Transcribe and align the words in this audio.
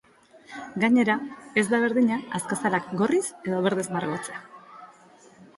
Gainera, 0.83 1.17
ez 1.61 1.65
da 1.73 1.81
berdina 1.83 2.17
azazkalak 2.39 2.89
gorriz 3.03 3.23
edo 3.31 3.63
beltzez 3.67 3.89
margotzea. 3.99 4.43